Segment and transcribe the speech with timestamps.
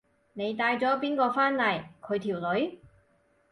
[0.33, 1.83] 你帶咗邊個返嚟？
[2.01, 2.79] 佢條女？